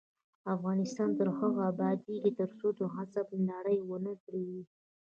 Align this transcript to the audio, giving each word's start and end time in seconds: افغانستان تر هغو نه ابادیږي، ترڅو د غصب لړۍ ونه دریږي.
افغانستان 0.55 1.09
تر 1.17 1.27
هغو 1.37 1.57
نه 1.63 1.67
ابادیږي، 1.71 2.31
ترڅو 2.39 2.67
د 2.79 2.79
غصب 2.93 3.27
لړۍ 3.49 3.77
ونه 3.83 4.11
دریږي. 4.23 4.61